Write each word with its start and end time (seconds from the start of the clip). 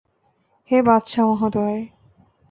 হে 0.71 0.77
বাদশাহ 0.81 1.25
মহোদয়! 1.29 1.79